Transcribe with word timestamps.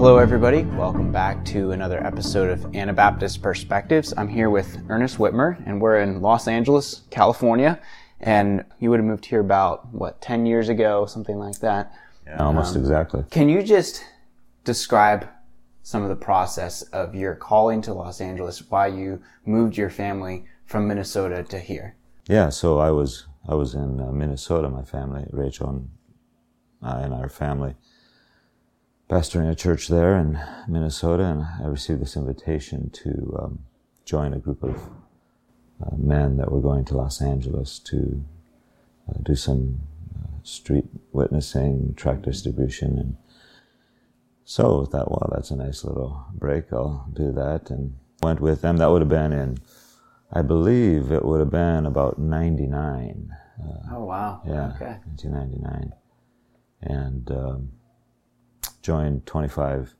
Hello, 0.00 0.16
everybody. 0.16 0.62
Welcome 0.62 1.12
back 1.12 1.44
to 1.44 1.72
another 1.72 2.02
episode 2.02 2.48
of 2.48 2.74
Anabaptist 2.74 3.42
Perspectives. 3.42 4.14
I'm 4.16 4.28
here 4.28 4.48
with 4.48 4.78
Ernest 4.88 5.18
Whitmer, 5.18 5.62
and 5.66 5.78
we're 5.78 6.00
in 6.00 6.22
Los 6.22 6.48
Angeles, 6.48 7.02
California. 7.10 7.78
And 8.18 8.64
you 8.78 8.88
would 8.88 8.98
have 8.98 9.06
moved 9.06 9.26
here 9.26 9.40
about, 9.40 9.92
what, 9.92 10.22
10 10.22 10.46
years 10.46 10.70
ago, 10.70 11.04
something 11.04 11.38
like 11.38 11.58
that. 11.58 11.92
Yeah, 12.26 12.42
almost 12.42 12.76
Um, 12.76 12.80
exactly. 12.80 13.24
Can 13.30 13.50
you 13.50 13.62
just 13.62 14.02
describe 14.64 15.28
some 15.82 16.02
of 16.02 16.08
the 16.08 16.16
process 16.16 16.80
of 16.80 17.14
your 17.14 17.34
calling 17.34 17.82
to 17.82 17.92
Los 17.92 18.22
Angeles, 18.22 18.70
why 18.70 18.86
you 18.86 19.20
moved 19.44 19.76
your 19.76 19.90
family 19.90 20.46
from 20.64 20.88
Minnesota 20.88 21.42
to 21.42 21.58
here? 21.58 21.94
Yeah, 22.26 22.48
so 22.48 22.78
I 22.78 22.90
was 22.90 23.26
I 23.46 23.54
was 23.54 23.74
in 23.74 24.00
uh, 24.00 24.10
Minnesota. 24.12 24.70
My 24.70 24.82
family, 24.82 25.26
Rachel 25.30 25.68
and 25.68 25.90
I, 26.80 27.02
and 27.02 27.12
our 27.12 27.28
family, 27.28 27.74
pastoring 29.10 29.50
a 29.50 29.56
church 29.56 29.88
there 29.88 30.16
in 30.16 30.38
Minnesota, 30.68 31.24
and 31.24 31.44
I 31.64 31.66
received 31.66 32.00
this 32.00 32.16
invitation 32.16 32.90
to 32.90 33.38
um, 33.42 33.58
join 34.04 34.32
a 34.32 34.38
group 34.38 34.62
of 34.62 34.76
uh, 35.84 35.96
men 35.96 36.36
that 36.36 36.52
were 36.52 36.60
going 36.60 36.84
to 36.86 36.96
Los 36.96 37.20
Angeles 37.20 37.80
to 37.80 38.24
uh, 39.08 39.18
do 39.24 39.34
some 39.34 39.80
uh, 40.16 40.28
street 40.44 40.84
witnessing, 41.12 41.94
tract 41.96 42.22
distribution, 42.22 42.98
and 42.98 43.16
so 44.44 44.84
I 44.86 44.90
thought, 44.90 45.10
well, 45.10 45.28
that's 45.32 45.50
a 45.50 45.56
nice 45.56 45.84
little 45.84 46.24
break. 46.32 46.72
I'll 46.72 47.08
do 47.12 47.32
that, 47.32 47.68
and 47.70 47.96
went 48.22 48.40
with 48.40 48.62
them. 48.62 48.76
That 48.76 48.90
would 48.90 49.02
have 49.02 49.08
been 49.08 49.32
in, 49.32 49.58
I 50.32 50.42
believe, 50.42 51.10
it 51.10 51.24
would 51.24 51.40
have 51.40 51.50
been 51.50 51.84
about 51.84 52.18
'99. 52.18 53.34
Oh, 53.92 54.04
wow. 54.04 54.40
Yeah, 54.46 54.72
Okay. 54.76 54.96
1999, 55.04 55.92
and 56.82 57.30
um, 57.32 57.72
joined 58.82 59.26
25 59.26 59.94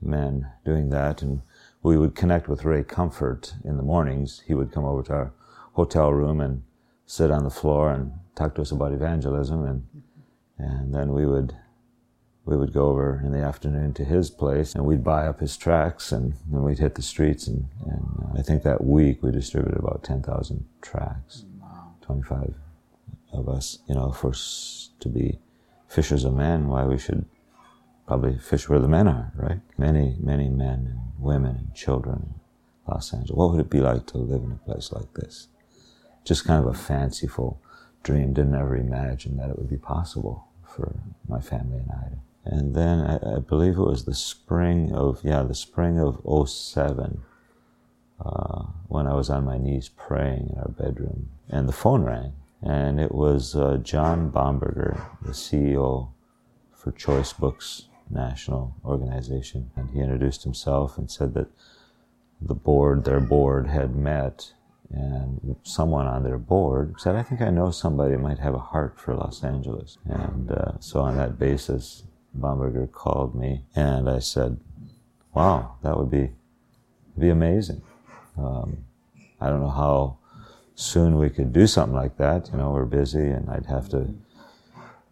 men 0.00 0.48
doing 0.64 0.90
that, 0.90 1.22
and 1.22 1.42
we 1.82 1.96
would 1.98 2.14
connect 2.14 2.48
with 2.48 2.64
Ray 2.64 2.82
Comfort 2.82 3.54
in 3.64 3.76
the 3.76 3.82
mornings. 3.82 4.42
He 4.46 4.54
would 4.54 4.72
come 4.72 4.84
over 4.84 5.02
to 5.04 5.12
our 5.12 5.32
hotel 5.72 6.12
room 6.12 6.40
and 6.40 6.62
sit 7.06 7.30
on 7.30 7.44
the 7.44 7.50
floor 7.50 7.90
and 7.90 8.12
talk 8.34 8.54
to 8.54 8.62
us 8.62 8.70
about 8.70 8.92
evangelism, 8.92 9.64
and 9.64 9.86
and 10.58 10.94
then 10.94 11.12
we 11.12 11.24
would 11.24 11.54
we 12.44 12.56
would 12.56 12.72
go 12.72 12.88
over 12.88 13.20
in 13.24 13.32
the 13.32 13.38
afternoon 13.40 13.92
to 13.94 14.04
his 14.04 14.30
place, 14.30 14.74
and 14.74 14.84
we'd 14.84 15.04
buy 15.04 15.26
up 15.26 15.40
his 15.40 15.56
tracts, 15.56 16.12
and 16.12 16.34
then 16.50 16.62
we'd 16.62 16.78
hit 16.78 16.94
the 16.94 17.02
streets, 17.02 17.46
and, 17.46 17.66
and 17.84 18.06
uh, 18.22 18.38
I 18.38 18.42
think 18.42 18.62
that 18.62 18.82
week 18.82 19.22
we 19.22 19.30
distributed 19.30 19.78
about 19.78 20.02
10,000 20.02 20.64
tracts. 20.80 21.44
25 22.00 22.54
of 23.34 23.50
us, 23.50 23.80
you 23.86 23.94
know, 23.94 24.10
for 24.12 24.30
us 24.30 24.88
to 25.00 25.10
be 25.10 25.38
fishers 25.88 26.24
of 26.24 26.32
men, 26.34 26.68
why 26.68 26.84
we 26.84 26.96
should 26.96 27.26
probably 28.08 28.38
fish 28.38 28.70
where 28.70 28.80
the 28.80 28.88
men 28.88 29.06
are, 29.06 29.30
right? 29.36 29.60
Many, 29.76 30.16
many 30.18 30.48
men 30.48 30.86
and 30.90 31.12
women 31.18 31.56
and 31.56 31.74
children 31.74 32.34
in 32.86 32.92
Los 32.92 33.12
Angeles. 33.12 33.36
What 33.36 33.50
would 33.50 33.60
it 33.60 33.70
be 33.70 33.80
like 33.80 34.06
to 34.06 34.18
live 34.18 34.42
in 34.42 34.52
a 34.52 34.64
place 34.64 34.90
like 34.90 35.12
this? 35.12 35.48
Just 36.24 36.46
kind 36.46 36.64
of 36.64 36.74
a 36.74 36.76
fanciful 36.76 37.60
dream. 38.02 38.32
Didn't 38.32 38.54
ever 38.54 38.76
imagine 38.76 39.36
that 39.36 39.50
it 39.50 39.58
would 39.58 39.68
be 39.68 39.76
possible 39.76 40.48
for 40.66 40.96
my 41.28 41.38
family 41.38 41.80
and 41.80 41.90
I. 41.90 42.08
And 42.46 42.74
then 42.74 43.00
I, 43.00 43.36
I 43.36 43.38
believe 43.40 43.74
it 43.74 43.82
was 43.82 44.06
the 44.06 44.14
spring 44.14 44.90
of, 44.94 45.20
yeah, 45.22 45.42
the 45.42 45.54
spring 45.54 46.00
of 46.00 46.22
07 46.48 47.20
uh, 48.24 48.62
when 48.88 49.06
I 49.06 49.12
was 49.12 49.28
on 49.28 49.44
my 49.44 49.58
knees 49.58 49.90
praying 49.90 50.54
in 50.54 50.58
our 50.58 50.70
bedroom, 50.70 51.28
and 51.50 51.68
the 51.68 51.74
phone 51.74 52.04
rang, 52.04 52.32
and 52.62 52.98
it 52.98 53.14
was 53.14 53.54
uh, 53.54 53.76
John 53.82 54.32
Bomberger, 54.32 54.98
the 55.22 55.32
CEO 55.32 56.08
for 56.74 56.90
Choice 56.92 57.32
Books 57.34 57.87
National 58.10 58.74
Organization, 58.84 59.70
and 59.76 59.90
he 59.90 60.00
introduced 60.00 60.44
himself 60.44 60.98
and 60.98 61.10
said 61.10 61.34
that 61.34 61.48
the 62.40 62.54
board, 62.54 63.04
their 63.04 63.20
board, 63.20 63.66
had 63.66 63.94
met, 63.96 64.52
and 64.90 65.56
someone 65.62 66.06
on 66.06 66.22
their 66.22 66.38
board 66.38 66.94
said, 66.98 67.14
"I 67.16 67.22
think 67.22 67.42
I 67.42 67.50
know 67.50 67.70
somebody 67.70 68.16
might 68.16 68.38
have 68.38 68.54
a 68.54 68.58
heart 68.58 68.98
for 68.98 69.14
Los 69.14 69.44
Angeles," 69.44 69.98
and 70.04 70.50
uh, 70.50 70.72
so 70.80 71.00
on 71.00 71.16
that 71.16 71.38
basis, 71.38 72.04
Bomberger 72.38 72.90
called 72.90 73.34
me, 73.34 73.64
and 73.74 74.08
I 74.08 74.20
said, 74.20 74.58
"Wow, 75.34 75.76
that 75.82 75.96
would 75.96 76.10
be 76.10 76.30
be 77.18 77.28
amazing." 77.28 77.82
Um, 78.36 78.84
I 79.40 79.48
don't 79.48 79.60
know 79.60 79.68
how 79.68 80.18
soon 80.74 81.18
we 81.18 81.28
could 81.28 81.52
do 81.52 81.66
something 81.66 81.96
like 81.96 82.16
that. 82.18 82.50
You 82.52 82.58
know, 82.58 82.70
we're 82.70 82.84
busy, 82.84 83.26
and 83.28 83.50
I'd 83.50 83.66
have 83.66 83.88
to. 83.90 84.14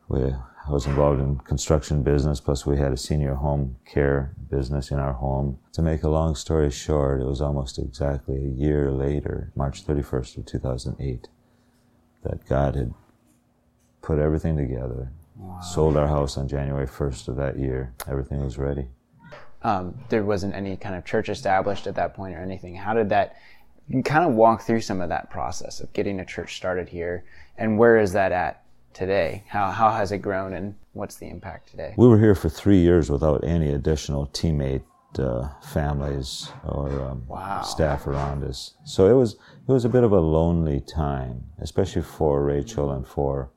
We, 0.09 0.35
I 0.67 0.73
was 0.73 0.87
involved 0.87 1.21
in 1.21 1.37
construction 1.39 2.03
business, 2.03 2.41
plus 2.41 2.67
we 2.67 2.77
had 2.77 2.93
a 2.93 2.97
senior 2.97 3.35
home 3.35 3.77
care 3.85 4.35
business 4.51 4.91
in 4.91 4.99
our 4.99 5.13
home. 5.13 5.61
To 5.75 5.83
make 5.83 6.03
a 6.03 6.09
long 6.09 6.35
story 6.35 6.71
short, 6.73 7.21
it 7.21 7.25
was 7.25 7.41
almost 7.41 7.79
exactly 7.79 8.37
a 8.37 8.49
year 8.49 8.91
later, 8.91 9.53
March 9.55 9.87
31st 9.87 10.39
of 10.39 10.47
2008, 10.47 11.29
that 12.25 12.45
God 12.49 12.75
had 12.75 12.93
put 14.03 14.19
everything 14.19 14.57
together. 14.57 15.13
Sold 15.63 15.97
our 15.97 16.09
house 16.09 16.37
on 16.37 16.49
January 16.49 16.87
1st 16.87 17.29
of 17.29 17.37
that 17.37 17.59
year. 17.59 17.95
Everything 18.09 18.43
was 18.43 18.59
ready. 18.59 18.89
um, 19.63 19.97
there 20.09 20.25
wasn't 20.25 20.55
any 20.55 20.77
kind 20.77 20.97
of 20.97 21.05
church 21.05 21.29
established 21.29 21.87
at 21.87 21.95
that 21.95 22.15
point 22.15 22.35
or 22.35 22.41
anything. 22.41 22.75
How 22.75 22.95
did 22.95 23.09
that? 23.11 23.37
Kind 24.05 24.25
of 24.29 24.35
walk 24.35 24.63
through 24.63 24.81
some 24.81 25.01
of 25.01 25.11
that 25.11 25.31
process 25.31 25.79
of 25.79 25.93
getting 25.93 26.19
a 26.19 26.25
church 26.25 26.57
started 26.57 26.89
here, 26.89 27.25
and 27.57 27.79
where 27.79 27.99
is 27.99 28.13
that 28.15 28.33
at 28.33 28.66
today? 28.97 29.45
How 29.47 29.71
how 29.71 29.91
has 29.91 30.11
it 30.11 30.19
grown, 30.19 30.55
and 30.55 30.75
what's 30.95 31.17
the 31.17 31.29
impact 31.29 31.71
today? 31.71 31.95
We 31.97 32.09
were 32.09 32.19
here 32.19 32.35
for 32.35 32.49
three 32.49 32.81
years 32.81 33.11
without 33.11 33.45
any 33.45 33.73
additional 33.73 34.27
teammate 34.29 34.83
uh, 35.19 35.49
families 35.63 36.51
or 36.65 36.89
um, 37.03 37.25
Wow. 37.29 37.63
staff 37.63 38.07
around 38.07 38.43
us. 38.45 38.75
So 38.85 39.07
it 39.09 39.13
was 39.15 39.35
it 39.69 39.73
was 39.73 39.85
a 39.85 39.89
bit 39.91 40.03
of 40.05 40.13
a 40.13 40.21
lonely 40.21 40.81
time, 40.81 41.45
especially 41.59 42.03
for 42.03 42.43
Rachel 42.43 42.91
and 42.91 43.07
for 43.07 43.51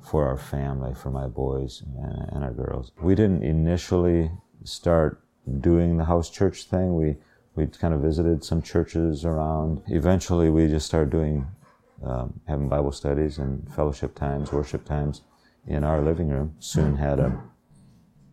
for 0.00 0.26
our 0.26 0.38
family, 0.38 0.94
for 0.94 1.10
my 1.10 1.26
boys 1.26 1.82
and, 2.02 2.28
and 2.32 2.44
our 2.44 2.52
girls. 2.52 2.92
We 3.00 3.14
didn't 3.14 3.42
initially 3.42 4.30
start 4.64 5.20
doing 5.60 5.96
the 5.96 6.04
house 6.04 6.30
church 6.30 6.64
thing. 6.64 6.96
We 6.96 7.16
we 7.54 7.66
kind 7.66 7.94
of 7.94 8.00
visited 8.00 8.44
some 8.44 8.60
churches 8.62 9.24
around. 9.24 9.82
Eventually, 9.86 10.50
we 10.50 10.66
just 10.66 10.86
started 10.86 11.10
doing 11.10 11.46
um, 12.02 12.40
having 12.46 12.68
Bible 12.68 12.92
studies 12.92 13.38
and 13.38 13.72
fellowship 13.74 14.14
times, 14.14 14.52
worship 14.52 14.84
times 14.84 15.22
in 15.66 15.84
our 15.84 16.00
living 16.02 16.28
room. 16.28 16.54
Soon 16.58 16.96
had 16.96 17.18
a 17.18 17.40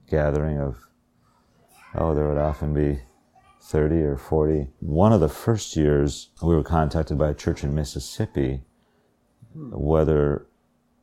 gathering 0.09 0.59
of 0.59 0.77
oh, 1.95 2.13
there 2.13 2.27
would 2.27 2.37
often 2.37 2.73
be 2.73 2.99
30 3.61 3.95
or 4.03 4.17
40. 4.17 4.67
One 4.79 5.13
of 5.13 5.21
the 5.21 5.29
first 5.29 5.75
years, 5.75 6.29
we 6.41 6.53
were 6.53 6.63
contacted 6.63 7.17
by 7.17 7.29
a 7.29 7.33
church 7.33 7.63
in 7.63 7.73
Mississippi 7.73 8.61
whether 9.55 10.47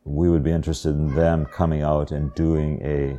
we 0.04 0.28
would 0.28 0.42
be 0.42 0.50
interested 0.50 0.90
in 0.90 1.14
them 1.14 1.46
coming 1.46 1.82
out 1.82 2.10
and 2.10 2.34
doing 2.34 2.80
a 2.82 3.18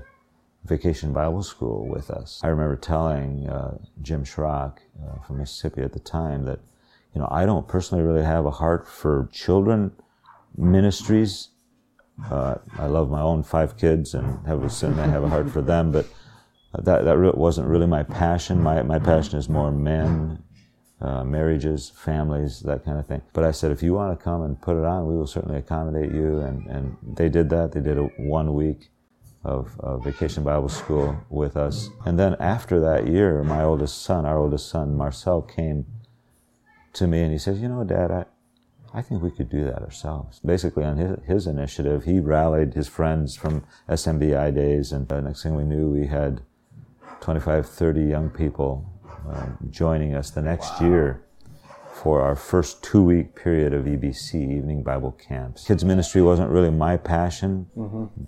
vacation 0.65 1.13
Bible 1.13 1.43
school 1.43 1.87
with 1.87 2.09
us. 2.09 2.39
I 2.43 2.47
remember 2.47 2.75
telling 2.75 3.49
uh, 3.49 3.77
Jim 4.01 4.23
Schrock 4.23 4.77
uh, 5.01 5.19
from 5.25 5.39
Mississippi 5.39 5.81
at 5.81 5.93
the 5.93 5.99
time 5.99 6.45
that, 6.45 6.59
you 7.13 7.21
know, 7.21 7.27
I 7.31 7.45
don't 7.45 7.67
personally 7.67 8.03
really 8.03 8.23
have 8.23 8.45
a 8.45 8.51
heart 8.51 8.87
for 8.87 9.29
children 9.31 9.91
ministries. 10.57 11.49
Uh, 12.29 12.55
I 12.77 12.85
love 12.87 13.09
my 13.09 13.21
own 13.21 13.43
five 13.43 13.77
kids 13.77 14.13
and 14.13 14.45
have 14.45 14.63
a, 14.63 14.69
certainly 14.69 15.03
have 15.03 15.23
a 15.23 15.29
heart 15.29 15.49
for 15.49 15.61
them, 15.61 15.91
but 15.91 16.05
that 16.79 17.05
that 17.05 17.17
re- 17.17 17.31
wasn't 17.33 17.67
really 17.67 17.87
my 17.87 18.03
passion. 18.03 18.61
My 18.61 18.81
my 18.83 18.99
passion 18.99 19.37
is 19.37 19.49
more 19.49 19.71
men, 19.71 20.43
uh, 21.01 21.23
marriages, 21.23 21.89
families, 21.89 22.61
that 22.61 22.83
kind 22.83 22.97
of 22.97 23.07
thing. 23.07 23.21
But 23.33 23.43
I 23.43 23.51
said, 23.51 23.71
if 23.71 23.83
you 23.83 23.93
want 23.93 24.17
to 24.17 24.23
come 24.23 24.43
and 24.43 24.59
put 24.61 24.77
it 24.77 24.85
on, 24.85 25.07
we 25.07 25.15
will 25.15 25.27
certainly 25.27 25.57
accommodate 25.57 26.11
you. 26.11 26.39
And 26.39 26.67
and 26.67 26.97
they 27.15 27.29
did 27.29 27.49
that. 27.49 27.71
They 27.71 27.79
did 27.79 27.97
a 27.97 28.03
one 28.17 28.53
week 28.53 28.89
of, 29.43 29.77
of 29.79 30.03
vacation 30.03 30.43
Bible 30.43 30.69
school 30.69 31.17
with 31.29 31.57
us. 31.57 31.89
And 32.05 32.17
then 32.17 32.35
after 32.39 32.79
that 32.79 33.07
year, 33.07 33.43
my 33.43 33.63
oldest 33.63 34.01
son, 34.03 34.25
our 34.25 34.37
oldest 34.37 34.69
son, 34.69 34.95
Marcel, 34.95 35.41
came 35.41 35.85
to 36.93 37.07
me 37.07 37.21
and 37.21 37.31
he 37.31 37.37
says, 37.37 37.61
you 37.61 37.67
know, 37.67 37.83
Dad, 37.83 38.11
I. 38.11 38.25
I 38.95 39.01
think 39.01 39.23
we 39.23 39.31
could 39.31 39.49
do 39.49 39.63
that 39.63 39.81
ourselves. 39.81 40.39
Basically, 40.45 40.83
on 40.83 40.97
his, 40.97 41.17
his 41.25 41.47
initiative, 41.47 42.03
he 42.03 42.19
rallied 42.19 42.75
his 42.75 42.87
friends 42.87 43.35
from 43.35 43.65
SMBI 43.89 44.53
days, 44.53 44.91
and 44.91 45.07
the 45.07 45.19
next 45.19 45.41
thing 45.41 45.55
we 45.55 45.63
knew, 45.63 45.89
we 45.89 46.05
had 46.05 46.41
25, 47.21 47.67
30 47.67 48.01
young 48.03 48.29
people 48.29 48.85
um, 49.27 49.57
joining 49.71 50.13
us 50.13 50.29
the 50.29 50.43
next 50.43 50.79
year 50.79 51.23
for 51.91 52.21
our 52.21 52.35
first 52.35 52.83
two 52.83 53.01
week 53.01 53.35
period 53.35 53.73
of 53.73 53.85
EBC, 53.85 54.35
Evening 54.35 54.83
Bible 54.83 55.13
Camps. 55.13 55.65
Kids 55.65 55.85
ministry 55.85 56.21
wasn't 56.21 56.49
really 56.49 56.71
my 56.71 56.97
passion, 56.97 57.67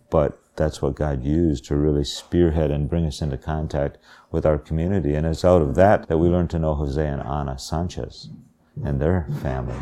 but 0.09 0.39
that's 0.55 0.81
what 0.81 0.95
God 0.95 1.23
used 1.23 1.65
to 1.65 1.75
really 1.75 2.05
spearhead 2.05 2.71
and 2.71 2.89
bring 2.89 3.05
us 3.05 3.21
into 3.21 3.37
contact 3.37 3.97
with 4.31 4.45
our 4.45 4.57
community. 4.57 5.13
And 5.15 5.27
it's 5.27 5.43
out 5.43 5.61
of 5.61 5.75
that 5.75 6.07
that 6.07 6.17
we 6.17 6.29
learned 6.29 6.49
to 6.51 6.59
know 6.59 6.75
Jose 6.75 7.05
and 7.05 7.21
Ana 7.21 7.59
Sanchez 7.59 8.29
and 8.83 8.99
their 8.99 9.27
family. 9.41 9.77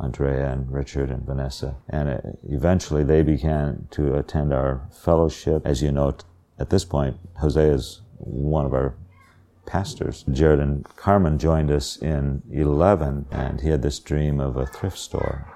Andrea 0.00 0.52
and 0.52 0.70
Richard 0.70 1.10
and 1.10 1.24
Vanessa. 1.24 1.76
And 1.88 2.08
uh, 2.08 2.18
eventually 2.48 3.02
they 3.02 3.22
began 3.22 3.88
to 3.92 4.14
attend 4.16 4.52
our 4.52 4.86
fellowship. 4.92 5.62
As 5.64 5.82
you 5.82 5.90
know, 5.90 6.16
at 6.58 6.70
this 6.70 6.84
point, 6.84 7.16
Jose 7.38 7.68
is 7.68 8.02
one 8.18 8.64
of 8.64 8.74
our 8.74 8.94
pastors. 9.66 10.24
Jared 10.30 10.60
and 10.60 10.84
Carmen 10.96 11.38
joined 11.38 11.70
us 11.70 11.96
in 11.96 12.42
11, 12.50 13.26
and 13.30 13.60
he 13.60 13.68
had 13.68 13.82
this 13.82 13.98
dream 13.98 14.40
of 14.40 14.56
a 14.56 14.66
thrift 14.66 14.98
store. 14.98 15.52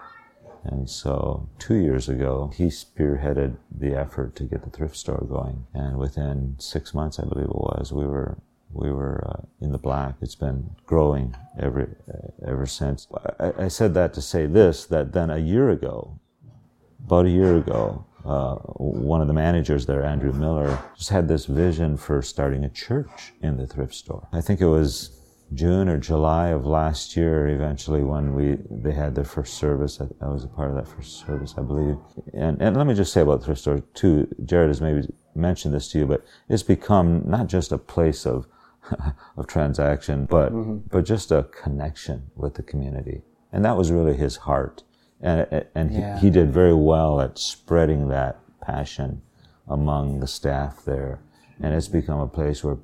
And 0.65 0.89
so 0.89 1.49
two 1.59 1.75
years 1.75 2.09
ago, 2.09 2.53
he 2.55 2.67
spearheaded 2.67 3.57
the 3.71 3.95
effort 3.95 4.37
to 4.37 4.45
get 4.45 4.63
the 4.63 4.71
thrift 4.71 4.97
store 4.97 5.25
going. 5.29 5.67
And 5.75 5.99
within 5.99 6.57
six 6.59 6.95
months, 6.95 7.19
I 7.19 7.25
believe 7.25 7.47
it 7.47 7.55
was, 7.55 7.93
we 7.93 8.07
were 8.07 8.39
we 8.73 8.91
were 8.91 9.23
uh, 9.29 9.43
in 9.61 9.73
the 9.73 9.79
black. 9.79 10.17
It's 10.21 10.35
been 10.35 10.71
growing 10.87 11.35
every 11.59 11.85
uh, 11.85 12.51
ever 12.51 12.67
since. 12.67 13.07
I, 13.39 13.53
I, 13.65 13.69
said 13.69 13.95
that 13.95 14.15
to 14.15 14.23
say 14.23 14.47
this: 14.47 14.87
that 14.87 15.13
then 15.13 15.31
a 15.31 15.39
year 15.39 15.71
ago, 15.71 16.19
about 17.05 17.27
a 17.27 17.31
year 17.31 17.57
ago, 17.57 18.07
uh, 18.25 18.55
one 18.57 19.21
of 19.21 19.27
the 19.27 19.35
managers 19.35 19.87
there, 19.87 20.05
Andrew 20.05 20.33
Miller, 20.33 20.79
just 20.97 21.11
had 21.11 21.29
this 21.29 21.47
vision 21.47 21.97
for 21.97 22.23
starting 22.23 22.65
a 22.65 22.71
church 22.71 23.33
in 23.43 23.57
the 23.57 23.67
thrift 23.67 23.95
store. 23.95 24.29
I 24.33 24.41
think 24.41 24.61
it 24.61 24.67
was 24.67 25.19
June 25.55 25.89
or 25.89 25.99
July 25.99 26.49
of 26.49 26.67
last 26.67 27.17
year, 27.17 27.49
eventually, 27.49 28.03
when 28.03 28.35
we 28.35 28.59
they 28.71 28.93
had 28.93 29.15
their 29.15 29.25
first 29.25 29.55
service. 29.55 30.01
I, 30.01 30.07
I, 30.25 30.29
was 30.29 30.45
a 30.45 30.49
part 30.49 30.71
of 30.71 30.77
that 30.77 30.89
first 30.89 31.27
service, 31.27 31.55
I 31.59 31.63
believe. 31.63 31.99
And, 32.33 32.61
and 32.63 32.77
let 32.77 32.87
me 32.87 32.95
just 32.95 33.13
say 33.13 33.21
about 33.21 33.45
thrift 33.45 33.61
store, 33.61 33.81
too. 33.95 34.29
Jared 34.45 34.69
has 34.69 34.81
maybe 34.81 35.07
mentioned 35.35 35.75
this 35.75 35.89
to 35.89 35.99
you, 35.99 36.07
but 36.07 36.25
it's 36.49 36.63
become 36.63 37.23
not 37.27 37.49
just 37.49 37.73
a 37.73 37.79
place 37.79 38.27
of 38.27 38.47
of 39.37 39.47
transaction, 39.47 40.27
but 40.27 40.53
mm-hmm. 40.53 40.79
but 40.91 41.05
just 41.05 41.31
a 41.31 41.45
connection 41.45 42.31
with 42.35 42.55
the 42.55 42.63
community, 42.63 43.23
and 43.53 43.65
that 43.65 43.77
was 43.77 43.91
really 43.91 44.15
his 44.15 44.37
heart, 44.37 44.83
and 45.21 45.47
and 45.75 45.93
yeah. 45.93 46.19
he, 46.19 46.27
he 46.27 46.31
did 46.31 46.53
very 46.53 46.75
well 46.75 47.21
at 47.21 47.39
spreading 47.39 48.09
that 48.09 48.41
passion 48.61 49.23
among 49.69 50.21
the 50.21 50.27
staff 50.27 50.85
there, 50.85 51.21
and 51.61 51.75
it's 51.75 51.89
become 51.89 52.21
a 52.21 52.29
place 52.29 52.65
where 52.65 52.79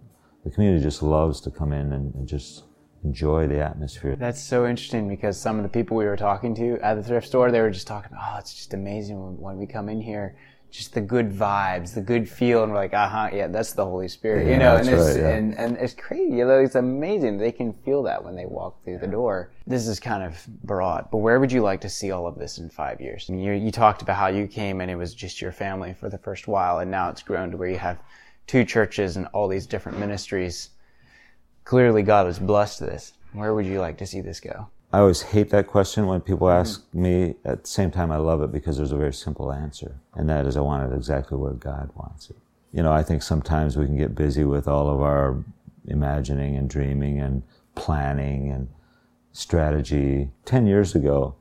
the 0.45 0.50
community 0.50 0.83
just 0.83 1.03
loves 1.03 1.41
to 1.41 1.50
come 1.50 1.73
in 1.73 1.93
and, 1.93 2.15
and 2.15 2.29
just 2.29 2.65
enjoy 3.05 3.47
the 3.47 3.61
atmosphere. 3.61 4.17
That's 4.17 4.43
so 4.43 4.67
interesting 4.67 5.09
because 5.09 5.41
some 5.41 5.56
of 5.56 5.62
the 5.62 5.69
people 5.69 5.97
we 5.97 6.05
were 6.05 6.17
talking 6.17 6.55
to 6.56 6.79
at 6.81 6.95
the 6.95 7.03
thrift 7.03 7.27
store, 7.27 7.50
they 7.50 7.61
were 7.61 7.71
just 7.71 7.87
talking, 7.87 8.12
oh, 8.19 8.37
it's 8.39 8.55
just 8.55 8.75
amazing 8.75 9.21
when, 9.21 9.39
when 9.39 9.56
we 9.56 9.67
come 9.67 9.89
in 9.89 10.00
here 10.00 10.37
just 10.70 10.93
the 10.93 11.00
good 11.00 11.31
vibes, 11.31 11.94
the 11.94 12.00
good 12.00 12.29
feel, 12.29 12.62
and 12.62 12.73
we're 12.73 12.79
like, 12.79 12.93
uh 12.93 13.09
huh, 13.09 13.31
yeah, 13.32 13.47
that's 13.47 13.73
the 13.73 13.85
Holy 13.85 14.09
Spirit, 14.09 14.47
yeah, 14.47 14.53
you 14.53 14.59
know, 14.59 14.76
and 14.76 14.88
it's 14.88 15.06
right, 15.06 15.17
yeah. 15.17 15.29
and, 15.31 15.59
and 15.59 15.76
it's 15.79 15.94
crazy, 15.94 16.37
you 16.37 16.44
know, 16.44 16.59
it's 16.59 16.75
amazing. 16.75 17.38
They 17.38 17.53
can 17.53 17.73
feel 17.73 18.03
that 18.05 18.23
when 18.23 18.37
they 18.37 18.44
walk 18.44 18.85
through 18.85 18.99
the 18.99 19.06
door. 19.06 19.50
This 19.67 19.88
is 19.88 19.99
kind 19.99 20.23
of 20.23 20.47
broad, 20.65 21.09
but 21.11 21.19
where 21.19 21.41
would 21.41 21.50
you 21.50 21.62
like 21.62 21.81
to 21.82 21.88
see 21.88 22.11
all 22.11 22.26
of 22.26 22.38
this 22.38 22.59
in 22.59 22.69
five 22.69 23.00
years? 23.00 23.26
I 23.29 23.32
mean, 23.32 23.43
you, 23.43 23.53
you 23.53 23.70
talked 23.70 24.03
about 24.03 24.17
how 24.17 24.29
you 24.29 24.47
came 24.47 24.81
and 24.81 24.91
it 24.91 24.97
was 24.97 25.15
just 25.15 25.41
your 25.41 25.53
family 25.53 25.94
for 25.94 26.11
the 26.11 26.19
first 26.19 26.49
while, 26.49 26.81
and 26.81 26.91
now 26.91 27.09
it's 27.09 27.23
grown 27.23 27.50
to 27.50 27.56
where 27.56 27.71
you 27.71 27.79
have 27.79 27.99
two 28.47 28.64
churches 28.64 29.17
and 29.17 29.26
all 29.29 29.49
these 29.49 29.67
different 29.67 29.99
ministries. 29.99 30.71
Clearly, 31.64 32.03
God 32.03 32.26
has 32.26 32.38
blessed 32.38 32.81
this. 32.81 33.12
Where 33.32 33.54
would 33.54 33.66
you 33.66 33.80
like 33.80 33.98
to 33.98 34.06
see 34.06 34.20
this 34.20 34.40
go? 34.40 34.69
I 34.92 35.00
always 35.00 35.20
hate 35.20 35.50
that 35.50 35.66
question 35.66 36.06
when 36.06 36.22
people 36.22 36.48
ask 36.48 36.80
mm-hmm. 36.88 37.02
me. 37.02 37.34
At 37.44 37.64
the 37.64 37.69
same 37.69 37.90
time, 37.90 38.10
I 38.10 38.16
love 38.16 38.42
it 38.42 38.50
because 38.50 38.78
there's 38.78 38.92
a 38.92 38.96
very 38.96 39.12
simple 39.12 39.52
answer, 39.52 39.96
and 40.14 40.28
that 40.30 40.46
is 40.46 40.56
I 40.56 40.60
want 40.60 40.90
it 40.90 40.96
exactly 40.96 41.36
where 41.36 41.52
God 41.52 41.90
wants 41.94 42.30
it. 42.30 42.36
You 42.72 42.82
know, 42.82 42.92
I 42.92 43.02
think 43.02 43.22
sometimes 43.22 43.76
we 43.76 43.86
can 43.86 43.96
get 43.96 44.14
busy 44.14 44.44
with 44.44 44.66
all 44.66 44.88
of 44.88 45.00
our 45.00 45.42
imagining 45.86 46.56
and 46.56 46.69
dreaming 46.70 47.20
and 47.20 47.42
planning 47.75 48.50
and 48.50 48.69
strategy. 49.32 50.30
Ten 50.46 50.66
years 50.66 50.94
ago, 50.94 51.34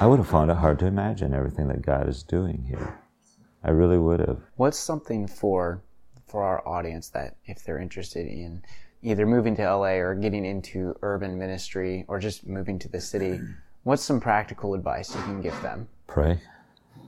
I 0.00 0.06
would 0.06 0.18
have 0.18 0.28
found 0.28 0.50
it 0.50 0.56
hard 0.56 0.78
to 0.78 0.86
imagine 0.86 1.34
everything 1.34 1.68
that 1.68 1.82
God 1.82 2.08
is 2.08 2.22
doing 2.22 2.64
here. 2.66 2.98
I 3.62 3.70
really 3.70 3.98
would 3.98 4.20
have. 4.20 4.40
What's 4.56 4.78
something 4.78 5.26
for 5.26 5.82
for 6.26 6.44
our 6.44 6.66
audience 6.66 7.08
that 7.10 7.36
if 7.44 7.64
they're 7.64 7.78
interested 7.78 8.26
in 8.26 8.62
either 9.02 9.26
moving 9.26 9.56
to 9.56 9.62
LA 9.62 9.96
or 9.96 10.14
getting 10.14 10.44
into 10.44 10.94
urban 11.02 11.38
ministry 11.38 12.04
or 12.08 12.18
just 12.18 12.46
moving 12.46 12.78
to 12.78 12.88
the 12.88 13.00
city, 13.00 13.40
what's 13.84 14.02
some 14.02 14.20
practical 14.20 14.74
advice 14.74 15.14
you 15.14 15.22
can 15.22 15.40
give 15.40 15.60
them? 15.62 15.88
Pray. 16.06 16.40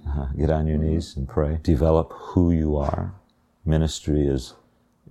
Uh, 0.09 0.29
get 0.37 0.51
on 0.51 0.67
your 0.67 0.79
knees 0.79 1.17
and 1.17 1.29
pray. 1.29 1.59
Develop 1.63 2.13
who 2.13 2.53
you 2.53 2.77
are. 2.77 3.15
Ministry 3.65 4.27
is 4.27 4.55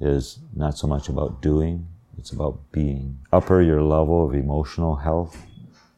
is 0.01 0.39
not 0.55 0.77
so 0.77 0.87
much 0.87 1.09
about 1.09 1.41
doing, 1.41 1.85
it's 2.17 2.31
about 2.31 2.71
being. 2.71 3.19
Upper 3.33 3.61
your 3.61 3.81
level 3.81 4.25
of 4.25 4.33
emotional 4.33 4.95
health 4.95 5.45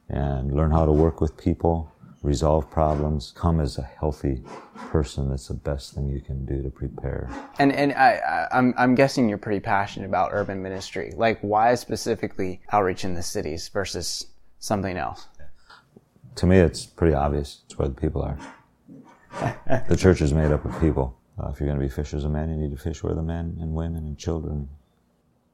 and 0.09 0.51
learn 0.51 0.71
how 0.71 0.85
to 0.85 0.91
work 0.91 1.21
with 1.21 1.37
people 1.37 1.91
resolve 2.21 2.69
problems, 2.69 3.33
come 3.35 3.59
as 3.59 3.77
a 3.77 3.81
healthy 3.81 4.43
person. 4.75 5.29
That's 5.29 5.47
the 5.47 5.55
best 5.55 5.93
thing 5.93 6.09
you 6.09 6.21
can 6.21 6.45
do 6.45 6.61
to 6.61 6.69
prepare. 6.69 7.29
And 7.59 7.71
and 7.71 7.93
I, 7.93 8.11
I 8.11 8.57
am 8.57 8.69
I'm, 8.69 8.73
I'm 8.77 8.95
guessing 8.95 9.27
you're 9.27 9.37
pretty 9.37 9.59
passionate 9.59 10.05
about 10.05 10.29
urban 10.31 10.61
ministry. 10.61 11.13
Like 11.15 11.39
why 11.41 11.75
specifically 11.75 12.61
outreach 12.71 13.03
in 13.03 13.13
the 13.13 13.23
cities 13.23 13.67
versus 13.69 14.27
something 14.59 14.97
else? 14.97 15.27
To 16.35 16.45
me, 16.45 16.57
it's 16.57 16.85
pretty 16.85 17.13
obvious. 17.13 17.61
It's 17.65 17.77
where 17.77 17.87
the 17.87 17.95
people 17.95 18.21
are. 18.21 18.37
the 19.89 19.97
church 19.97 20.21
is 20.21 20.33
made 20.33 20.51
up 20.51 20.63
of 20.65 20.79
people. 20.79 21.17
Uh, 21.41 21.49
if 21.49 21.59
you're 21.59 21.67
going 21.67 21.79
to 21.79 21.83
be 21.85 21.89
fishers 21.89 22.23
of 22.23 22.31
men, 22.31 22.49
you 22.49 22.55
need 22.55 22.75
to 22.75 22.81
fish 22.81 23.03
where 23.03 23.15
the 23.15 23.23
men 23.23 23.57
and 23.59 23.73
women 23.73 24.05
and 24.05 24.17
children 24.17 24.69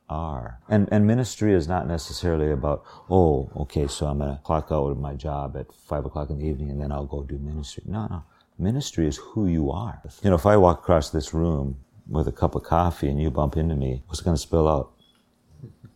are. 0.10 0.60
And, 0.70 0.88
and 0.92 1.06
ministry 1.06 1.54
is 1.54 1.68
not 1.68 1.88
necessarily 1.88 2.52
about, 2.52 2.84
oh, 3.10 3.50
okay, 3.56 3.88
so 3.88 4.08
I'm 4.08 4.20
going 4.20 4.36
to 4.36 4.42
clock 4.44 4.68
out 4.72 4.90
of 4.90 5.00
my 5.00 5.14
job 5.14 5.58
at 5.58 5.74
five 5.74 6.06
o'clock 6.06 6.30
in 6.30 6.40
the 6.40 6.46
evening 6.46 6.70
and 6.72 6.82
then 6.82 6.92
I'll 6.92 7.06
go 7.06 7.24
do 7.24 7.38
ministry. 7.38 7.84
No, 7.86 8.08
no. 8.08 8.24
Ministry 8.60 9.08
is 9.08 9.18
who 9.18 9.48
you 9.48 9.72
are. 9.72 10.02
You 10.24 10.32
know, 10.32 10.36
if 10.36 10.46
I 10.46 10.58
walk 10.58 10.80
across 10.80 11.12
this 11.12 11.34
room 11.34 11.78
with 12.10 12.28
a 12.28 12.32
cup 12.32 12.56
of 12.56 12.64
coffee 12.64 13.08
and 13.08 13.22
you 13.22 13.30
bump 13.30 13.56
into 13.56 13.76
me, 13.76 14.04
what's 14.08 14.22
going 14.22 14.36
to 14.36 14.42
spill 14.42 14.68
out? 14.68 14.92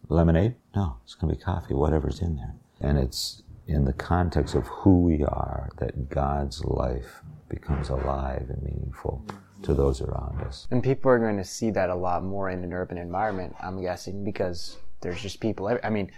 Lemonade? 0.10 0.56
No, 0.76 0.98
it's 1.04 1.16
going 1.16 1.34
to 1.34 1.40
be 1.40 1.44
coffee, 1.44 1.74
whatever's 1.74 2.22
in 2.22 2.36
there. 2.36 2.54
And 2.82 2.98
it's 2.98 3.44
in 3.68 3.86
the 3.86 3.94
context 3.94 4.54
of 4.56 4.68
who 4.68 5.02
we 5.02 5.24
are 5.24 5.70
that 5.78 6.10
God's 6.10 6.64
life 6.66 7.22
becomes 7.50 7.90
alive 7.90 8.48
and 8.50 8.62
meaningful 8.62 9.26
to 9.64 9.74
those 9.74 10.02
around 10.02 10.42
us. 10.42 10.68
And 10.72 10.84
people 10.84 11.12
are 11.12 11.20
going 11.20 11.38
to 11.38 11.44
see 11.44 11.72
that 11.72 11.90
a 11.90 11.96
lot 11.96 12.24
more 12.24 12.50
in 12.50 12.64
an 12.64 12.74
urban 12.74 12.98
environment, 12.98 13.56
I'm 13.62 13.82
guessing, 13.82 14.24
because 14.24 14.78
there's 15.02 15.22
just 15.22 15.40
people. 15.40 15.80
I 15.84 15.90
mean, 15.90 16.12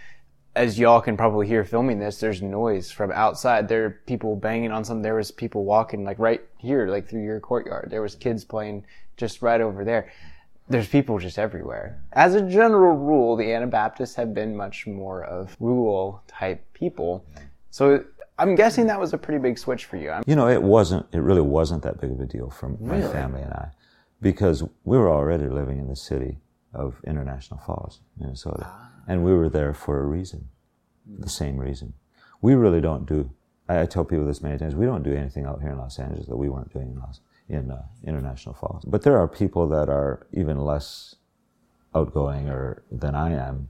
as 0.56 0.78
y'all 0.78 1.00
can 1.00 1.16
probably 1.16 1.46
hear 1.46 1.64
filming 1.64 1.98
this, 1.98 2.20
there's 2.20 2.42
noise 2.42 2.90
from 2.90 3.10
outside. 3.12 3.68
There 3.68 3.86
are 3.86 3.90
people 4.06 4.36
banging 4.36 4.70
on 4.70 4.84
something. 4.84 5.02
There 5.02 5.16
was 5.16 5.30
people 5.30 5.64
walking 5.64 6.04
like 6.04 6.18
right 6.18 6.42
here, 6.58 6.86
like 6.86 7.08
through 7.08 7.24
your 7.24 7.40
courtyard. 7.40 7.88
There 7.90 8.02
was 8.02 8.14
kids 8.14 8.44
playing 8.44 8.84
just 9.16 9.42
right 9.42 9.60
over 9.60 9.84
there. 9.84 10.12
There's 10.68 10.88
people 10.88 11.18
just 11.18 11.38
everywhere. 11.38 12.02
As 12.12 12.34
a 12.34 12.40
general 12.40 12.96
rule, 12.96 13.36
the 13.36 13.52
Anabaptists 13.52 14.14
have 14.14 14.32
been 14.32 14.56
much 14.56 14.86
more 14.86 15.22
of 15.24 15.56
rural 15.60 16.22
type 16.26 16.64
people. 16.72 17.24
So 17.70 18.04
I'm 18.38 18.54
guessing 18.54 18.86
that 18.86 18.98
was 18.98 19.12
a 19.12 19.18
pretty 19.18 19.38
big 19.40 19.58
switch 19.58 19.84
for 19.84 19.96
you. 19.96 20.10
I'm- 20.10 20.24
you 20.26 20.34
know, 20.34 20.48
it 20.48 20.62
wasn't. 20.62 21.06
It 21.12 21.20
really 21.20 21.40
wasn't 21.40 21.82
that 21.82 22.00
big 22.00 22.10
of 22.10 22.20
a 22.20 22.26
deal 22.26 22.50
for 22.50 22.70
my 22.70 22.98
really? 22.98 23.12
family 23.12 23.42
and 23.42 23.52
I, 23.52 23.70
because 24.20 24.64
we 24.84 24.98
were 24.98 25.10
already 25.10 25.46
living 25.48 25.78
in 25.78 25.88
the 25.88 25.96
city 25.96 26.38
of 26.72 27.00
International 27.04 27.60
Falls, 27.60 28.00
Minnesota, 28.18 28.66
ah. 28.66 28.90
and 29.06 29.24
we 29.24 29.32
were 29.32 29.48
there 29.48 29.72
for 29.72 30.00
a 30.00 30.04
reason, 30.04 30.48
the 31.06 31.28
same 31.28 31.58
reason. 31.58 31.94
We 32.42 32.54
really 32.54 32.80
don't 32.80 33.06
do. 33.06 33.30
I, 33.68 33.82
I, 33.82 33.86
tell 33.86 34.04
people 34.04 34.26
this 34.26 34.42
many 34.42 34.58
times. 34.58 34.74
We 34.74 34.84
don't 34.84 35.04
do 35.04 35.14
anything 35.14 35.46
out 35.46 35.62
here 35.62 35.70
in 35.70 35.78
Los 35.78 35.98
Angeles 35.98 36.26
that 36.26 36.36
we 36.36 36.48
weren't 36.48 36.72
doing 36.72 36.90
in 36.90 36.98
Los 36.98 37.20
in 37.48 37.70
uh, 37.70 37.82
International 38.04 38.54
Falls. 38.54 38.84
But 38.84 39.02
there 39.02 39.16
are 39.18 39.28
people 39.28 39.68
that 39.68 39.88
are 39.88 40.26
even 40.32 40.58
less 40.58 41.14
outgoing 41.94 42.48
or 42.48 42.82
than 42.90 43.14
I 43.14 43.32
am 43.32 43.68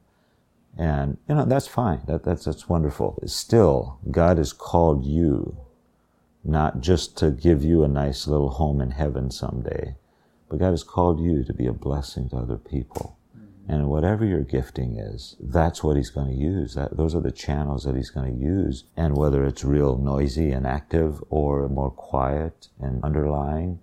and, 0.76 1.18
you 1.28 1.34
know, 1.34 1.44
that's 1.44 1.68
fine. 1.68 2.00
That, 2.06 2.24
that's, 2.24 2.44
that's 2.44 2.68
wonderful. 2.68 3.22
Still, 3.26 3.98
God 4.10 4.38
has 4.38 4.52
called 4.52 5.04
you 5.04 5.56
not 6.44 6.80
just 6.80 7.16
to 7.18 7.30
give 7.30 7.64
you 7.64 7.84
a 7.84 7.88
nice 7.88 8.26
little 8.26 8.50
home 8.50 8.80
in 8.80 8.90
heaven 8.90 9.30
someday, 9.30 9.96
but 10.48 10.58
God 10.58 10.70
has 10.70 10.82
called 10.82 11.20
you 11.20 11.42
to 11.44 11.54
be 11.54 11.66
a 11.66 11.72
blessing 11.72 12.28
to 12.30 12.36
other 12.36 12.58
people. 12.58 13.16
Mm-hmm. 13.36 13.72
And 13.72 13.88
whatever 13.88 14.24
your 14.24 14.42
gifting 14.42 14.98
is, 14.98 15.36
that's 15.40 15.82
what 15.82 15.96
he's 15.96 16.10
going 16.10 16.28
to 16.28 16.36
use. 16.36 16.74
That, 16.74 16.96
those 16.96 17.14
are 17.14 17.22
the 17.22 17.32
channels 17.32 17.84
that 17.84 17.96
he's 17.96 18.10
going 18.10 18.34
to 18.34 18.44
use. 18.44 18.84
And 18.96 19.16
whether 19.16 19.44
it's 19.44 19.64
real 19.64 19.96
noisy 19.96 20.50
and 20.50 20.66
active 20.66 21.22
or 21.30 21.68
more 21.68 21.90
quiet 21.90 22.68
and 22.78 23.02
underlying, 23.02 23.78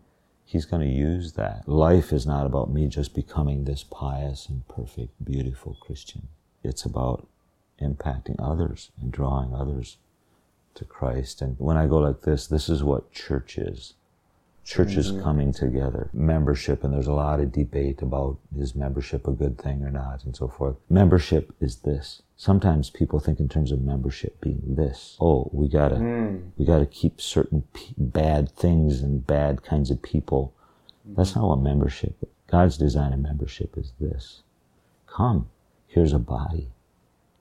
he's 0.46 0.66
going 0.66 0.88
to 0.88 0.94
use 0.94 1.34
that. 1.34 1.68
Life 1.68 2.14
is 2.14 2.28
not 2.28 2.46
about 2.46 2.72
me 2.72 2.88
just 2.88 3.16
becoming 3.16 3.64
this 3.64 3.84
pious 3.84 4.48
and 4.48 4.68
perfect, 4.68 5.24
beautiful 5.24 5.78
Christian. 5.82 6.28
It's 6.64 6.86
about 6.86 7.28
impacting 7.82 8.36
others 8.40 8.92
and 9.02 9.12
drawing 9.12 9.54
others 9.54 9.98
to 10.76 10.86
Christ. 10.86 11.42
And 11.42 11.56
when 11.60 11.78
I 11.78 11.88
go 11.88 11.98
like 11.98 12.22
this, 12.22 12.48
this 12.48 12.70
is 12.70 12.84
what 12.84 13.12
church 13.12 13.58
is. 13.58 13.94
Church 14.64 14.96
is 14.96 15.12
mm-hmm. 15.12 15.24
coming 15.24 15.52
together. 15.52 16.10
Membership, 16.14 16.84
and 16.84 16.94
there's 16.94 17.08
a 17.08 17.14
lot 17.14 17.40
of 17.40 17.52
debate 17.52 18.02
about 18.04 18.38
is 18.58 18.76
membership 18.76 19.28
a 19.28 19.32
good 19.32 19.58
thing 19.58 19.84
or 19.84 19.90
not, 19.90 20.24
and 20.24 20.36
so 20.36 20.48
forth. 20.48 20.76
Membership 20.88 21.52
is 21.60 21.78
this. 21.78 22.22
Sometimes 22.38 22.92
people 22.92 23.20
think 23.20 23.40
in 23.40 23.50
terms 23.50 23.72
of 23.72 23.82
membership 23.82 24.40
being 24.40 24.62
this. 24.64 25.18
Oh, 25.20 25.50
we 25.52 25.68
gotta, 25.68 25.96
mm. 25.96 26.52
we 26.58 26.66
gotta 26.66 26.86
keep 26.86 27.20
certain 27.20 27.64
p- 27.74 27.96
bad 27.98 28.52
things 28.52 29.02
and 29.02 29.26
bad 29.26 29.64
kinds 29.64 29.90
of 29.90 30.02
people. 30.02 30.54
Mm-hmm. 31.08 31.16
That's 31.16 31.36
not 31.36 31.48
what 31.48 31.60
membership 31.60 32.16
God's 32.52 32.78
design 32.78 33.14
of 33.14 33.20
membership 33.20 33.78
is 33.78 33.94
this 34.00 34.44
come, 35.08 35.50
here's 35.92 36.14
a 36.14 36.20
body, 36.20 36.70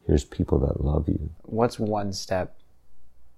here's 0.07 0.25
people 0.25 0.59
that 0.59 0.85
love 0.85 1.09
you. 1.09 1.31
What's 1.43 1.79
one 1.79 2.13
step 2.13 2.57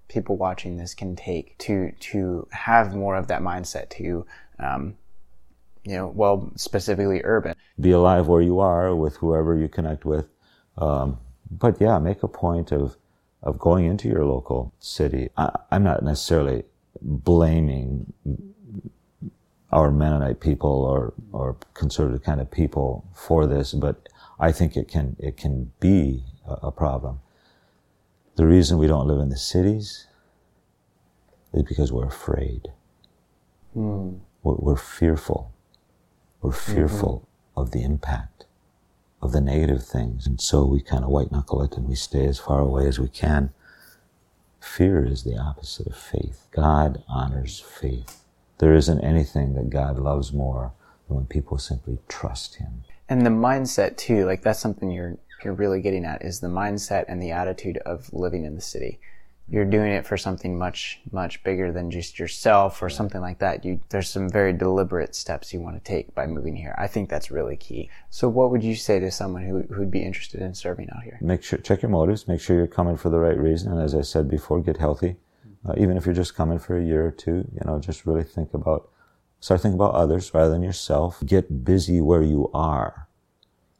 people 0.07 0.35
watching 0.35 0.77
this 0.77 0.93
can 0.93 1.15
take 1.15 1.57
to 1.57 1.91
to 1.99 2.47
have 2.51 2.95
more 2.95 3.15
of 3.15 3.27
that 3.27 3.41
mindset 3.41 3.89
to 3.89 4.25
um, 4.59 4.95
you 5.83 5.95
know 5.95 6.07
well 6.07 6.51
specifically 6.55 7.21
urban? 7.23 7.55
Be 7.79 7.91
alive 7.91 8.27
where 8.27 8.41
you 8.41 8.59
are 8.59 8.95
with 8.95 9.17
whoever 9.17 9.55
you 9.55 9.67
connect 9.67 10.05
with. 10.05 10.27
Um, 10.77 11.19
but 11.51 11.79
yeah 11.79 11.99
make 11.99 12.23
a 12.23 12.27
point 12.27 12.71
of 12.71 12.97
of 13.43 13.59
going 13.59 13.85
into 13.85 14.07
your 14.07 14.25
local 14.25 14.73
city. 14.79 15.29
I, 15.37 15.51
i'm 15.69 15.83
not 15.83 16.01
necessarily 16.01 16.63
blaming 17.01 18.11
our 19.73 19.91
Mennonite 19.91 20.39
people 20.39 20.85
or, 20.85 21.13
or 21.31 21.57
conservative 21.73 22.23
kind 22.23 22.39
of 22.39 22.49
people 22.49 23.03
for 23.15 23.47
this, 23.47 23.73
but 23.73 24.07
I 24.39 24.51
think 24.51 24.75
it 24.75 24.87
can, 24.87 25.15
it 25.19 25.37
can 25.37 25.71
be 25.79 26.23
a, 26.47 26.67
a 26.67 26.71
problem. 26.71 27.19
The 28.35 28.45
reason 28.47 28.77
we 28.77 28.87
don't 28.87 29.07
live 29.07 29.19
in 29.19 29.29
the 29.29 29.37
cities 29.37 30.07
is 31.53 31.63
because 31.63 31.91
we're 31.91 32.07
afraid. 32.07 32.71
Mm. 33.75 34.19
We're, 34.41 34.55
we're, 34.55 34.75
fearful. 34.75 35.53
We're 36.41 36.51
fearful 36.51 37.27
mm-hmm. 37.53 37.59
of 37.61 37.71
the 37.71 37.83
impact 37.83 38.45
of 39.21 39.31
the 39.31 39.41
negative 39.41 39.85
things. 39.85 40.27
And 40.27 40.41
so 40.41 40.65
we 40.65 40.81
kind 40.81 41.03
of 41.03 41.09
white 41.09 41.31
knuckle 41.31 41.61
it 41.63 41.77
and 41.77 41.87
we 41.87 41.95
stay 41.95 42.25
as 42.25 42.39
far 42.39 42.59
away 42.59 42.87
as 42.87 42.99
we 42.99 43.07
can. 43.07 43.53
Fear 44.59 45.05
is 45.05 45.23
the 45.23 45.37
opposite 45.37 45.87
of 45.87 45.95
faith. 45.95 46.47
God 46.51 47.03
honors 47.07 47.59
faith. 47.59 48.23
There 48.57 48.73
isn't 48.73 49.01
anything 49.01 49.53
that 49.55 49.69
God 49.69 49.97
loves 49.97 50.33
more 50.33 50.73
than 51.07 51.17
when 51.17 51.25
people 51.25 51.57
simply 51.57 51.99
trust 52.07 52.55
Him. 52.55 52.83
And 53.09 53.25
the 53.25 53.29
mindset 53.29 53.97
too, 53.97 54.25
like 54.25 54.41
that's 54.41 54.59
something 54.59 54.91
you're 54.91 55.17
you're 55.43 55.53
really 55.53 55.81
getting 55.81 56.05
at 56.05 56.23
is 56.23 56.39
the 56.39 56.47
mindset 56.47 57.05
and 57.07 57.21
the 57.21 57.31
attitude 57.31 57.77
of 57.79 58.11
living 58.13 58.45
in 58.45 58.55
the 58.55 58.61
city. 58.61 58.99
You're 59.49 59.65
doing 59.65 59.91
it 59.91 60.07
for 60.07 60.15
something 60.15 60.57
much, 60.57 61.01
much 61.11 61.43
bigger 61.43 61.69
than 61.73 61.91
just 61.91 62.17
yourself 62.17 62.81
or 62.81 62.89
something 62.89 63.19
like 63.19 63.39
that. 63.39 63.65
You, 63.65 63.81
there's 63.89 64.09
some 64.09 64.29
very 64.29 64.53
deliberate 64.53 65.15
steps 65.15 65.53
you 65.53 65.59
want 65.59 65.75
to 65.75 65.83
take 65.83 66.15
by 66.15 66.27
moving 66.27 66.55
here. 66.55 66.73
I 66.77 66.87
think 66.87 67.09
that's 67.09 67.29
really 67.29 67.57
key. 67.57 67.89
So 68.09 68.29
what 68.29 68.51
would 68.51 68.63
you 68.63 68.73
say 68.73 69.01
to 69.01 69.11
someone 69.11 69.43
who, 69.43 69.63
who'd 69.63 69.91
be 69.91 70.01
interested 70.01 70.41
in 70.41 70.53
serving 70.53 70.89
out 70.95 71.03
here? 71.03 71.19
Make 71.21 71.43
sure, 71.43 71.59
check 71.59 71.81
your 71.81 71.91
motives, 71.91 72.25
make 72.25 72.39
sure 72.39 72.55
you're 72.55 72.67
coming 72.67 72.95
for 72.95 73.09
the 73.09 73.19
right 73.19 73.37
reason. 73.37 73.73
And 73.73 73.81
as 73.81 73.93
I 73.93 74.01
said 74.01 74.29
before, 74.29 74.61
get 74.61 74.77
healthy. 74.77 75.17
Uh, 75.67 75.73
even 75.77 75.97
if 75.97 76.05
you're 76.05 76.15
just 76.15 76.35
coming 76.35 76.57
for 76.57 76.77
a 76.77 76.83
year 76.83 77.05
or 77.05 77.11
two, 77.11 77.45
you 77.53 77.61
know, 77.65 77.79
just 77.79 78.05
really 78.05 78.23
think 78.23 78.53
about, 78.53 78.89
start 79.43 79.59
thinking 79.59 79.77
about 79.77 79.93
others 79.93 80.33
rather 80.33 80.51
than 80.51 80.63
yourself. 80.63 81.21
Get 81.25 81.65
busy 81.65 81.99
where 81.99 82.23
you 82.23 82.49
are. 82.53 83.09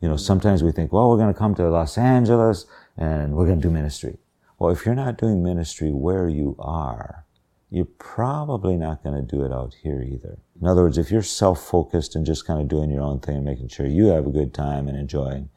You 0.01 0.09
know, 0.09 0.17
sometimes 0.17 0.61
we 0.61 0.73
think, 0.73 0.91
well, 0.91 1.09
we're 1.09 1.15
going 1.15 1.33
to 1.33 1.39
come 1.39 1.55
to 1.55 1.69
Los 1.69 1.97
Angeles 1.97 2.65
and 2.97 3.33
we're 3.33 3.45
going 3.45 3.61
to 3.61 3.67
do 3.69 3.73
ministry. 3.73 4.17
Well, 4.59 4.73
if 4.73 4.85
you're 4.85 4.93
not 4.93 5.17
doing 5.17 5.41
ministry 5.41 5.89
where 5.93 6.27
you 6.27 6.57
are, 6.59 7.23
you're 7.69 7.85
probably 7.85 8.75
not 8.75 9.03
going 9.03 9.15
to 9.15 9.21
do 9.21 9.45
it 9.45 9.53
out 9.53 9.75
here 9.81 10.01
either. 10.01 10.37
In 10.59 10.67
other 10.67 10.81
words, 10.81 10.97
if 10.97 11.09
you're 11.09 11.21
self-focused 11.21 12.13
and 12.13 12.25
just 12.25 12.45
kind 12.45 12.59
of 12.59 12.67
doing 12.67 12.91
your 12.91 13.01
own 13.01 13.21
thing 13.21 13.37
and 13.37 13.45
making 13.45 13.69
sure 13.69 13.85
you 13.85 14.07
have 14.07 14.27
a 14.27 14.31
good 14.31 14.53
time 14.53 14.89
and 14.89 14.97
enjoying 14.97 15.49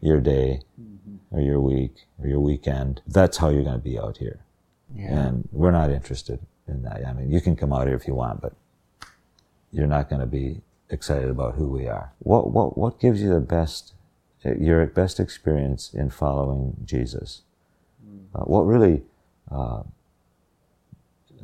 your 0.00 0.20
day 0.20 0.62
mm-hmm. 0.80 1.16
or 1.30 1.40
your 1.40 1.60
week 1.60 2.08
or 2.18 2.26
your 2.26 2.40
weekend, 2.40 3.02
that's 3.06 3.36
how 3.36 3.50
you're 3.50 3.62
going 3.62 3.78
to 3.78 3.78
be 3.78 4.00
out 4.00 4.16
here. 4.16 4.40
Yeah. 4.92 5.26
And 5.26 5.48
we're 5.52 5.70
not 5.70 5.90
interested 5.90 6.40
in 6.66 6.82
that. 6.82 7.06
I 7.06 7.12
mean, 7.12 7.30
you 7.30 7.40
can 7.40 7.54
come 7.54 7.72
out 7.72 7.86
here 7.86 7.94
if 7.94 8.08
you 8.08 8.16
want, 8.16 8.40
but 8.40 8.54
you're 9.74 9.88
not 9.88 10.08
going 10.08 10.20
to 10.20 10.26
be 10.26 10.60
excited 10.88 11.28
about 11.28 11.56
who 11.56 11.68
we 11.68 11.88
are. 11.88 12.12
What, 12.20 12.52
what, 12.52 12.78
what 12.78 13.00
gives 13.00 13.20
you 13.20 13.34
the 13.34 13.40
best, 13.40 13.92
your 14.44 14.86
best 14.86 15.18
experience 15.18 15.92
in 15.92 16.10
following 16.10 16.76
Jesus? 16.84 17.42
Uh, 18.34 18.44
what 18.44 18.62
really 18.62 19.02
uh, 19.50 19.82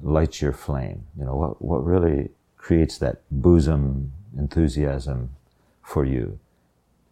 lights 0.01 0.41
your 0.41 0.53
flame? 0.53 1.05
You 1.19 1.25
know, 1.25 1.35
what, 1.35 1.63
what 1.63 1.85
really 1.85 2.31
creates 2.57 2.99
that 2.99 3.23
bosom 3.31 4.13
enthusiasm 4.39 5.31
for 5.83 6.05
you? 6.05 6.39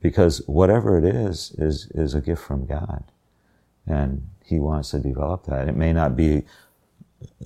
Because 0.01 0.43
whatever 0.47 0.99
it 0.99 1.05
is, 1.05 1.53
is, 1.59 1.91
is 1.95 2.15
a 2.15 2.21
gift 2.21 2.43
from 2.43 2.67
God. 2.67 3.05
And 3.87 4.29
He 4.45 4.61
wants 4.61 4.91
to 4.93 5.01
develop 5.01 5.47
that. 5.47 5.69
It 5.69 5.77
may 5.77 5.93
not 5.93 6.17
be 6.17 6.45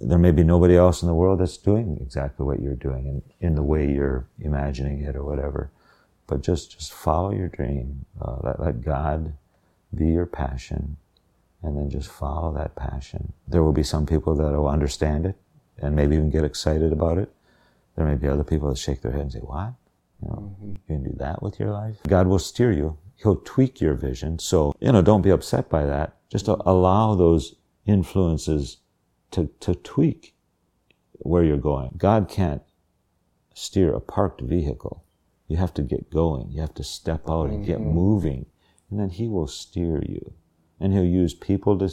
there 0.00 0.18
may 0.18 0.30
be 0.30 0.44
nobody 0.44 0.76
else 0.76 1.02
in 1.02 1.08
the 1.08 1.14
world 1.14 1.40
that's 1.40 1.56
doing 1.56 1.98
exactly 2.00 2.44
what 2.44 2.60
you're 2.60 2.74
doing 2.74 3.06
in, 3.06 3.22
in 3.46 3.54
the 3.54 3.62
way 3.62 3.90
you're 3.90 4.26
imagining 4.40 5.00
it 5.00 5.16
or 5.16 5.24
whatever. 5.24 5.70
But 6.26 6.42
just, 6.42 6.72
just 6.72 6.92
follow 6.92 7.32
your 7.32 7.48
dream. 7.48 8.04
Uh, 8.20 8.36
let, 8.42 8.60
let 8.60 8.80
God 8.82 9.34
be 9.94 10.08
your 10.08 10.26
passion 10.26 10.96
and 11.62 11.76
then 11.76 11.90
just 11.90 12.10
follow 12.10 12.52
that 12.54 12.74
passion. 12.74 13.32
There 13.46 13.62
will 13.62 13.72
be 13.72 13.82
some 13.82 14.06
people 14.06 14.34
that 14.34 14.52
will 14.52 14.68
understand 14.68 15.26
it 15.26 15.36
and 15.78 15.94
maybe 15.94 16.16
even 16.16 16.30
get 16.30 16.44
excited 16.44 16.92
about 16.92 17.18
it. 17.18 17.32
There 17.96 18.06
may 18.06 18.14
be 18.14 18.28
other 18.28 18.44
people 18.44 18.68
that 18.68 18.78
shake 18.78 19.02
their 19.02 19.12
head 19.12 19.20
and 19.22 19.32
say, 19.32 19.40
what? 19.40 19.74
You 20.22 20.28
know, 20.28 20.54
mm-hmm. 20.56 20.70
you 20.70 20.78
can 20.86 21.04
do 21.04 21.12
that 21.18 21.42
with 21.42 21.60
your 21.60 21.70
life? 21.70 21.96
God 22.08 22.26
will 22.26 22.38
steer 22.38 22.72
you. 22.72 22.98
He'll 23.16 23.36
tweak 23.36 23.80
your 23.80 23.94
vision. 23.94 24.38
So, 24.38 24.74
you 24.80 24.90
know, 24.90 25.02
don't 25.02 25.22
be 25.22 25.30
upset 25.30 25.68
by 25.68 25.84
that. 25.86 26.16
Just 26.28 26.48
allow 26.48 27.14
those 27.14 27.54
influences 27.86 28.78
to, 29.32 29.50
to 29.60 29.74
tweak 29.74 30.34
where 31.12 31.42
you're 31.42 31.56
going. 31.56 31.94
God 31.96 32.28
can't 32.28 32.62
steer 33.54 33.92
a 33.92 34.00
parked 34.00 34.40
vehicle. 34.40 35.04
You 35.48 35.56
have 35.58 35.74
to 35.74 35.82
get 35.82 36.10
going. 36.10 36.50
You 36.50 36.60
have 36.60 36.74
to 36.74 36.84
step 36.84 37.28
out 37.28 37.50
and 37.50 37.66
get 37.66 37.78
mm-hmm. 37.78 37.90
moving. 37.90 38.46
And 38.90 38.98
then 38.98 39.10
He 39.10 39.28
will 39.28 39.46
steer 39.46 40.02
you. 40.02 40.32
And 40.80 40.92
He'll 40.92 41.04
use 41.04 41.34
people 41.34 41.78
to 41.78 41.88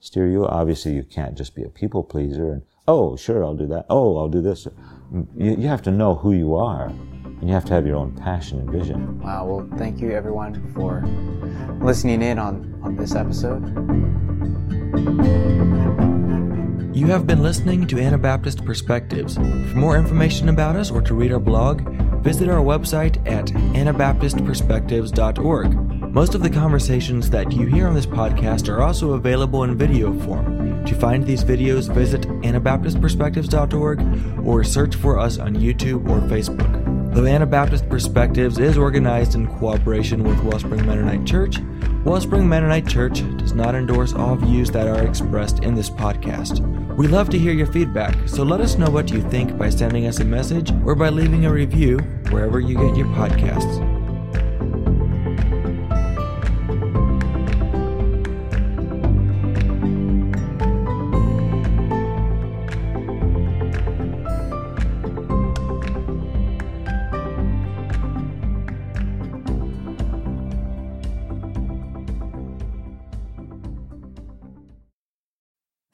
steer 0.00 0.28
you. 0.28 0.46
Obviously, 0.46 0.94
you 0.94 1.04
can't 1.04 1.36
just 1.36 1.54
be 1.54 1.62
a 1.62 1.68
people 1.68 2.02
pleaser 2.02 2.52
and, 2.52 2.62
oh, 2.86 3.16
sure, 3.16 3.44
I'll 3.44 3.54
do 3.54 3.66
that. 3.68 3.86
Oh, 3.88 4.18
I'll 4.18 4.28
do 4.28 4.42
this. 4.42 4.66
You, 5.12 5.56
you 5.56 5.68
have 5.68 5.82
to 5.82 5.90
know 5.90 6.14
who 6.14 6.32
you 6.32 6.54
are. 6.54 6.86
And 6.86 7.48
you 7.48 7.54
have 7.54 7.64
to 7.66 7.74
have 7.74 7.86
your 7.86 7.96
own 7.96 8.16
passion 8.16 8.58
and 8.58 8.68
vision. 8.68 9.20
Wow. 9.20 9.46
Well, 9.46 9.68
thank 9.78 10.00
you, 10.00 10.10
everyone, 10.10 10.72
for 10.72 11.04
listening 11.84 12.20
in 12.22 12.38
on, 12.38 12.80
on 12.82 12.96
this 12.96 13.14
episode. 13.14 13.62
You 16.98 17.06
have 17.06 17.26
been 17.28 17.44
listening 17.44 17.86
to 17.86 18.00
Anabaptist 18.00 18.64
Perspectives. 18.64 19.36
For 19.36 19.76
more 19.76 19.96
information 19.96 20.48
about 20.48 20.74
us 20.74 20.90
or 20.90 21.00
to 21.02 21.14
read 21.14 21.30
our 21.30 21.38
blog, 21.38 21.82
visit 22.24 22.48
our 22.48 22.60
website 22.60 23.24
at 23.24 23.46
anabaptistperspectives.org. 23.46 26.12
Most 26.12 26.34
of 26.34 26.42
the 26.42 26.50
conversations 26.50 27.30
that 27.30 27.52
you 27.52 27.66
hear 27.66 27.86
on 27.86 27.94
this 27.94 28.04
podcast 28.04 28.68
are 28.68 28.82
also 28.82 29.12
available 29.12 29.62
in 29.62 29.78
video 29.78 30.12
form. 30.24 30.84
To 30.86 30.94
find 30.96 31.24
these 31.24 31.44
videos, 31.44 31.88
visit 31.88 32.22
anabaptistperspectives.org 32.22 34.44
or 34.44 34.64
search 34.64 34.96
for 34.96 35.20
us 35.20 35.38
on 35.38 35.54
YouTube 35.54 36.10
or 36.10 36.18
Facebook. 36.28 37.14
Though 37.14 37.26
Anabaptist 37.26 37.88
Perspectives 37.88 38.58
is 38.58 38.76
organized 38.76 39.36
in 39.36 39.46
cooperation 39.46 40.24
with 40.24 40.42
Wellspring 40.42 40.84
Mennonite 40.84 41.24
Church, 41.24 41.58
Wellspring 42.04 42.48
Mennonite 42.48 42.88
Church 42.88 43.20
does 43.36 43.52
not 43.52 43.76
endorse 43.76 44.14
all 44.14 44.34
views 44.34 44.72
that 44.72 44.88
are 44.88 45.06
expressed 45.06 45.62
in 45.62 45.76
this 45.76 45.90
podcast. 45.90 46.87
We 46.98 47.06
love 47.06 47.30
to 47.30 47.38
hear 47.38 47.52
your 47.52 47.68
feedback, 47.68 48.16
so 48.26 48.42
let 48.42 48.60
us 48.60 48.76
know 48.76 48.90
what 48.90 49.12
you 49.12 49.22
think 49.30 49.56
by 49.56 49.70
sending 49.70 50.08
us 50.08 50.18
a 50.18 50.24
message 50.24 50.72
or 50.84 50.96
by 50.96 51.10
leaving 51.10 51.44
a 51.44 51.52
review 51.52 51.98
wherever 52.30 52.58
you 52.58 52.74
get 52.74 52.96
your 52.96 53.06
podcasts. 53.14 53.87